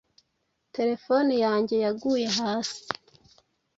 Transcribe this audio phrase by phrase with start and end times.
[0.75, 2.81] telefone yanjye yaguye hasi